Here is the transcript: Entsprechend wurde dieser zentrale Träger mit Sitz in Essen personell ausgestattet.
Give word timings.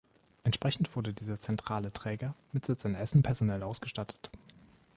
Entsprechend 0.43 0.95
wurde 0.95 1.13
dieser 1.13 1.37
zentrale 1.37 1.93
Träger 1.93 2.33
mit 2.53 2.65
Sitz 2.65 2.85
in 2.85 2.95
Essen 2.95 3.21
personell 3.21 3.61
ausgestattet. 3.61 4.31